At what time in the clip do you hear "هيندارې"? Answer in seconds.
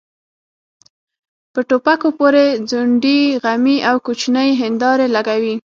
4.61-5.07